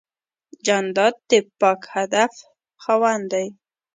[0.65, 2.33] جانداد د پاک هدف
[2.83, 3.47] خاوند دی.